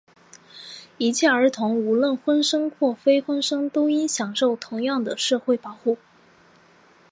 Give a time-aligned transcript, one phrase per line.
[0.97, 5.95] 一切儿童,无论婚生或非婚生,都应享受同样的社会保护。